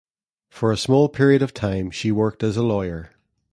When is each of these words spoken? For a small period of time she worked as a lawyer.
For 0.49 0.71
a 0.71 0.77
small 0.77 1.09
period 1.09 1.43
of 1.43 1.53
time 1.53 1.91
she 1.91 2.11
worked 2.11 2.41
as 2.41 2.57
a 2.57 2.63
lawyer. 2.63 3.11